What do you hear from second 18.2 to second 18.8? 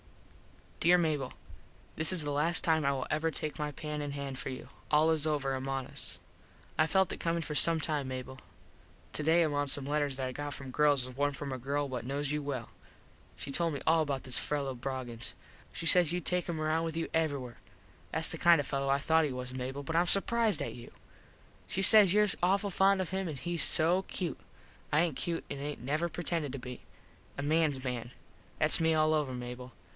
the kind of a